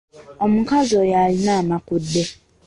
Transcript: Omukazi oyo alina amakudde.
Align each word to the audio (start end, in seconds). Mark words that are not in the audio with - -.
Omukazi 0.45 0.93
oyo 1.01 1.15
alina 1.23 1.51
amakudde. 1.61 2.23